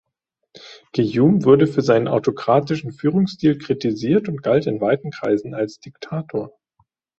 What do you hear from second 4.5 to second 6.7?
in weiten Kreisen als Diktator.